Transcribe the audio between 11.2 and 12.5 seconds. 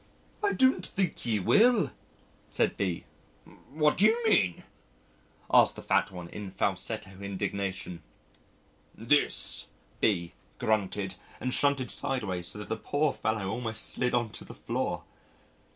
and shunted sideways